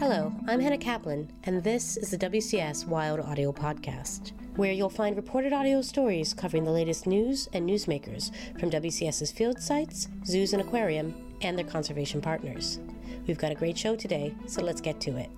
[0.00, 5.14] Hello, I'm Hannah Kaplan, and this is the WCS Wild Audio Podcast, where you'll find
[5.14, 10.62] reported audio stories covering the latest news and newsmakers from WCS's field sites, zoos and
[10.62, 12.80] aquarium, and their conservation partners.
[13.26, 15.28] We've got a great show today, so let's get to it.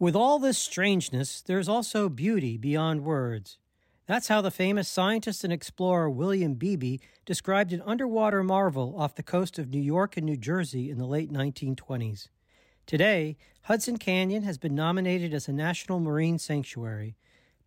[0.00, 3.58] With all this strangeness, there's also beauty beyond words.
[4.06, 9.22] That's how the famous scientist and explorer William Beebe described an underwater marvel off the
[9.22, 12.28] coast of New York and New Jersey in the late 1920s.
[12.84, 17.16] Today, Hudson Canyon has been nominated as a national marine sanctuary.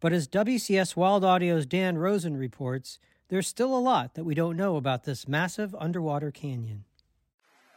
[0.01, 2.99] But as WCS Wild Audio's Dan Rosen reports,
[3.29, 6.83] there's still a lot that we don't know about this massive underwater canyon.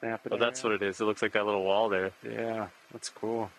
[0.03, 1.01] Oh, that's what it is.
[1.01, 2.11] It looks like that little wall there.
[2.29, 3.51] Yeah, that's cool.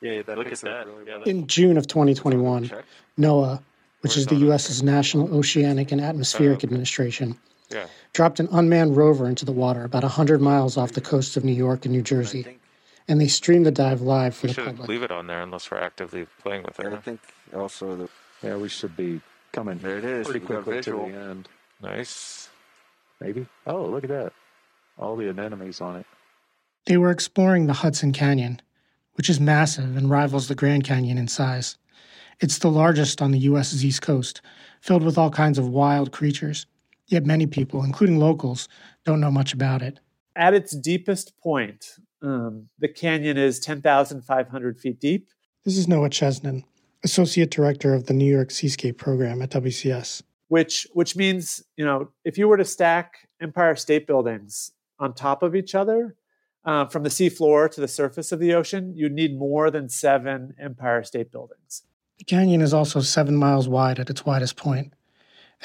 [0.00, 0.86] Yeah, that, look at that.
[0.86, 2.70] Really yeah, In June of 2021,
[3.18, 3.62] NOAA,
[4.00, 7.36] which is the U.S.'s National Oceanic and Atmospheric uh, Administration,
[7.70, 7.86] Yeah.
[8.12, 11.52] dropped an unmanned rover into the water about 100 miles off the coast of New
[11.52, 12.58] York and New Jersey,
[13.08, 14.88] and they streamed the dive live for we the should public.
[14.88, 16.86] leave it on there unless we're actively playing with it.
[16.86, 17.20] I think
[17.54, 18.08] also the
[18.42, 19.20] yeah we should be
[19.52, 20.26] coming There it is.
[20.26, 21.48] pretty quickly to the end.
[21.82, 22.48] Nice.
[23.20, 23.46] Maybe.
[23.66, 24.32] Oh, look at that!
[24.98, 26.06] All the anemones on it.
[26.86, 28.62] They were exploring the Hudson Canyon,
[29.14, 31.76] which is massive and rivals the Grand Canyon in size.
[32.40, 34.40] It's the largest on the U.S.'s East Coast,
[34.80, 36.66] filled with all kinds of wild creatures.
[37.06, 38.68] Yet many people, including locals,
[39.04, 40.00] don't know much about it.
[40.36, 45.28] At its deepest point, um, the canyon is 10,500 feet deep.
[45.64, 46.64] This is Noah Chesnin,
[47.04, 50.22] Associate Director of the New York Seascape Program at WCS.
[50.48, 55.42] which which means you know if you were to stack Empire State Buildings on top
[55.42, 56.14] of each other
[56.64, 60.54] uh, from the seafloor to the surface of the ocean, you'd need more than seven
[60.60, 61.82] Empire State Buildings.
[62.20, 64.92] The canyon is also seven miles wide at its widest point,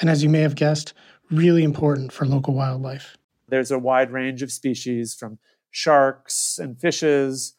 [0.00, 0.94] and as you may have guessed,
[1.30, 3.18] really important for local wildlife.
[3.46, 5.38] There's a wide range of species from
[5.70, 7.52] sharks and fishes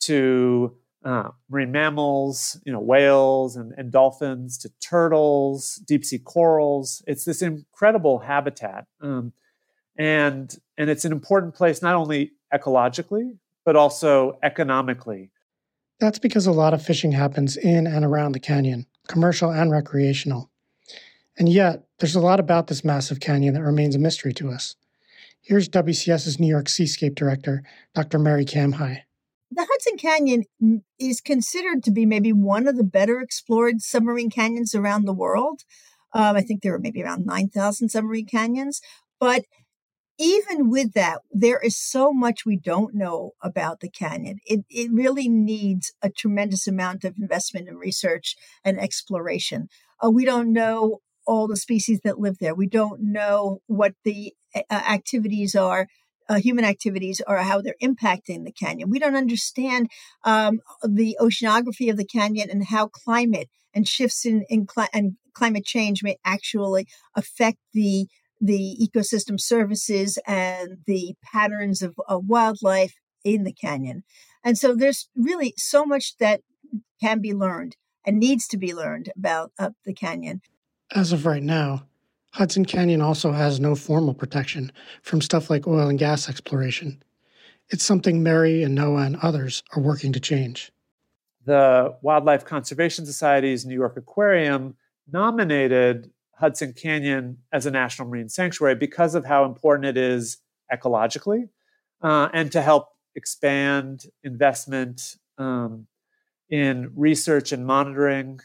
[0.00, 7.02] to uh, marine mammals, you know, whales and, and dolphins to turtles, deep sea corals.
[7.06, 9.32] It's this incredible habitat, um,
[9.96, 15.30] and and it's an important place not only ecologically but also economically.
[16.02, 20.50] That's because a lot of fishing happens in and around the canyon, commercial and recreational.
[21.38, 24.74] And yet, there's a lot about this massive canyon that remains a mystery to us.
[25.40, 27.62] Here's WCS's New York Seascape Director,
[27.94, 28.18] Dr.
[28.18, 29.02] Merry Camhi.
[29.52, 30.42] The Hudson Canyon
[30.98, 35.60] is considered to be maybe one of the better explored submarine canyons around the world.
[36.12, 38.80] Um, I think there are maybe around 9,000 submarine canyons.
[39.20, 39.44] But
[40.22, 44.38] even with that, there is so much we don't know about the canyon.
[44.46, 49.68] It, it really needs a tremendous amount of investment in research and exploration.
[50.02, 52.54] Uh, we don't know all the species that live there.
[52.54, 55.88] We don't know what the uh, activities are
[56.28, 58.90] uh, human activities or how they're impacting the canyon.
[58.90, 59.90] We don't understand
[60.22, 65.16] um, the oceanography of the canyon and how climate and shifts in, in cli- and
[65.34, 68.06] climate change may actually affect the
[68.42, 72.94] the ecosystem services and the patterns of, of wildlife
[73.24, 74.02] in the canyon.
[74.44, 76.40] And so there's really so much that
[77.00, 80.42] can be learned and needs to be learned about up the canyon.
[80.92, 81.86] As of right now,
[82.30, 84.72] Hudson Canyon also has no formal protection
[85.02, 87.00] from stuff like oil and gas exploration.
[87.68, 90.72] It's something Merry and Noah and others are working to change.
[91.44, 94.76] The Wildlife Conservation Society's New York Aquarium
[95.10, 96.10] nominated
[96.42, 100.38] Hudson Canyon as a national marine sanctuary because of how important it is
[100.74, 101.48] ecologically
[102.02, 105.86] uh, and to help expand investment um,
[106.50, 108.40] in research and monitoring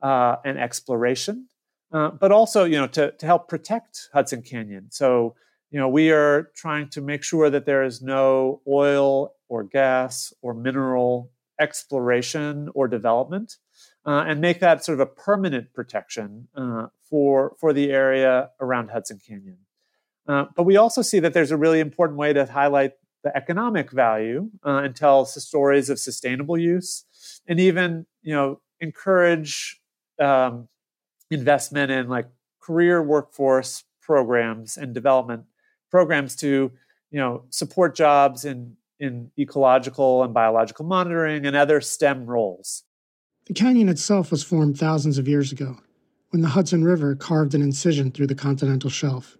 [0.00, 1.46] uh, and exploration,
[1.92, 4.86] uh, but also you know to, to help protect Hudson Canyon.
[4.90, 5.34] So
[5.70, 10.32] you know we are trying to make sure that there is no oil or gas
[10.40, 11.30] or mineral
[11.60, 13.58] exploration or development
[14.04, 18.90] uh, and make that sort of a permanent protection uh, for for the area around
[18.90, 19.58] Hudson Canyon.
[20.26, 22.92] Uh, but we also see that there's a really important way to highlight
[23.24, 27.04] the economic value uh, and tell stories of sustainable use,
[27.46, 29.80] and even you know encourage
[30.20, 30.68] um,
[31.30, 32.26] investment in like
[32.60, 35.44] career workforce programs and development
[35.90, 36.72] programs to
[37.10, 42.84] you know support jobs in in ecological and biological monitoring and other STEM roles.
[43.52, 45.76] The canyon itself was formed thousands of years ago,
[46.30, 49.36] when the Hudson River carved an incision through the continental shelf.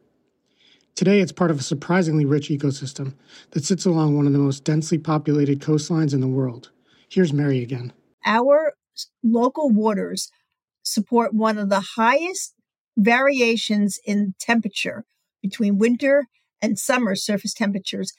[0.94, 3.14] Today, it's part of a surprisingly rich ecosystem
[3.52, 6.70] that sits along one of the most densely populated coastlines in the world.
[7.08, 7.94] Here's Merry again.
[8.26, 8.74] Our
[9.22, 10.30] local waters
[10.82, 12.52] support one of the highest
[12.98, 15.06] variations in temperature
[15.40, 16.26] between winter
[16.60, 18.12] and summer surface temperatures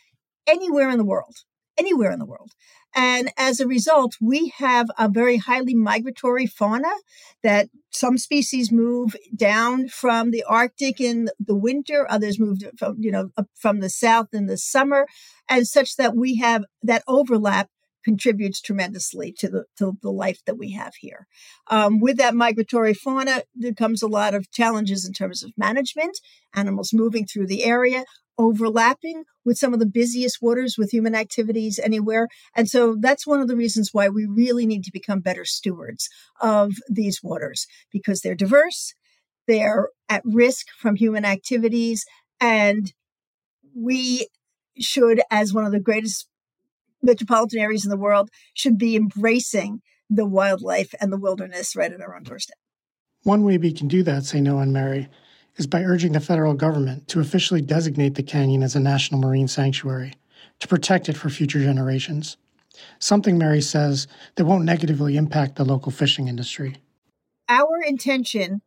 [0.47, 1.35] anywhere in the world,
[1.77, 2.49] anywhere in the world.
[2.95, 6.93] And as a result, we have a very highly migratory fauna
[7.41, 13.11] that some species move down from the Arctic in the winter, others move from, you
[13.11, 15.07] know, from the south in the summer,
[15.49, 17.69] and such that we have that overlap
[18.03, 21.27] contributes tremendously to the to the life that we have here.
[21.67, 26.19] Um, with that migratory fauna, there comes a lot of challenges in terms of management,
[26.53, 28.03] animals moving through the area,
[28.37, 32.27] overlapping with some of the busiest waters with human activities anywhere.
[32.55, 36.09] And so that's one of the reasons why we really need to become better stewards
[36.41, 38.93] of these waters because they're diverse,
[39.47, 42.05] they're at risk from human activities,
[42.39, 42.93] and
[43.75, 44.27] we
[44.79, 46.27] should, as one of the greatest
[47.01, 52.01] metropolitan areas in the world should be embracing the wildlife and the wilderness right at
[52.01, 52.57] our own doorstep.
[53.23, 55.09] One way we can do that, say Noah and Merry,
[55.57, 59.47] is by urging the federal government to officially designate the canyon as a national marine
[59.47, 60.13] sanctuary
[60.59, 62.37] to protect it for future generations.
[62.99, 66.77] Something Merry says that won't negatively impact the local fishing industry.
[67.47, 68.61] Our intention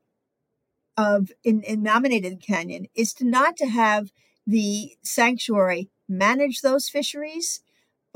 [0.96, 4.12] of in, in nominated canyon is to not to have
[4.46, 7.60] the sanctuary manage those fisheries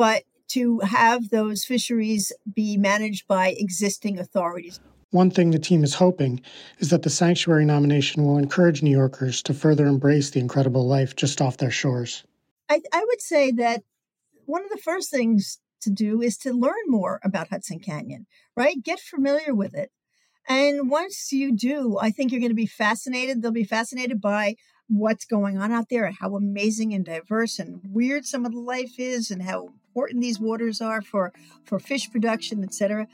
[0.00, 4.80] but to have those fisheries be managed by existing authorities.
[5.10, 6.40] One thing the team is hoping
[6.78, 11.16] is that the sanctuary nomination will encourage New Yorkers to further embrace the incredible life
[11.16, 12.22] just off their shores.
[12.68, 13.82] I, I would say that
[14.46, 18.26] one of the first things to do is to learn more about Hudson Canyon,
[18.56, 18.76] right?
[18.82, 19.90] Get familiar with it.
[20.48, 23.42] And once you do, I think you're going to be fascinated.
[23.42, 24.56] They'll be fascinated by
[24.90, 28.98] what's going on out there how amazing and diverse and weird some of the life
[28.98, 31.32] is and how important these waters are for
[31.64, 33.06] for fish production etc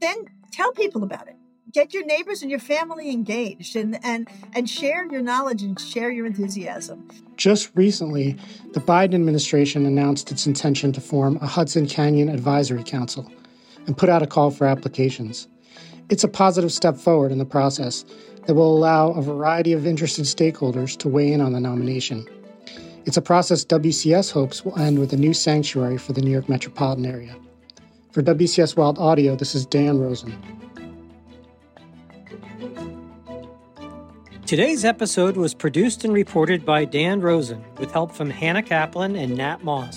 [0.00, 1.36] then tell people about it
[1.72, 6.10] get your neighbors and your family engaged and and and share your knowledge and share
[6.10, 8.36] your enthusiasm just recently
[8.72, 13.30] the biden administration announced its intention to form a hudson canyon advisory council
[13.86, 15.48] and put out a call for applications
[16.08, 18.04] it's a positive step forward in the process
[18.46, 22.26] that will allow a variety of interested stakeholders to weigh in on the nomination.
[23.04, 26.48] It's a process WCS hopes will end with a new sanctuary for the New York
[26.48, 27.34] metropolitan area.
[28.10, 30.61] For WCS Wild Audio, this is Dan Rosen.
[34.46, 39.36] Today's episode was produced and reported by Dan Rosen with help from Hannah Kaplan and
[39.36, 39.96] Nat Moss.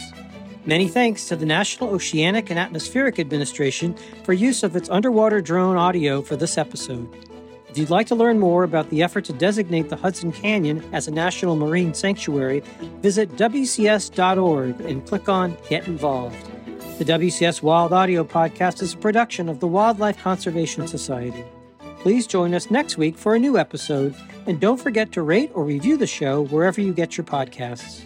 [0.65, 5.77] Many thanks to the National Oceanic and Atmospheric Administration for use of its underwater drone
[5.77, 7.07] audio for this episode.
[7.69, 11.09] If you'd like to learn more about the effort to designate the Hudson Canyon as
[11.09, 12.63] a national marine sanctuary,
[13.01, 16.37] visit WCS.org and click on Get Involved.
[16.97, 21.43] The WCS Wild Audio Podcast is a production of the Wildlife Conservation Society.
[22.05, 24.13] Please join us next week for a new episode,
[24.45, 28.03] and don't forget to rate or review the show wherever you get your podcasts.